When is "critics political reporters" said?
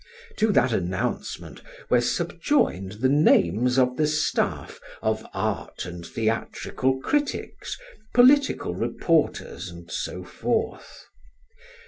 7.01-9.69